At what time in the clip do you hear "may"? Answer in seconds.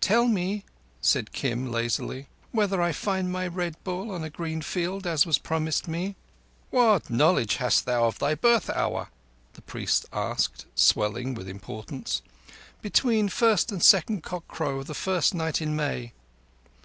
15.76-16.12